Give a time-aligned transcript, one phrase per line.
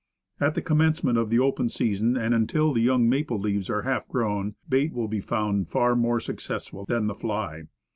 [0.39, 4.07] At the commencement of the open season, and until the young maple leaves are half
[4.07, 7.65] grown, bait will be found far more successful than the fly.